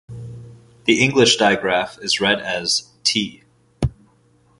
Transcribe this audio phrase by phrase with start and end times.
[0.85, 3.43] The English digraph is read as "t".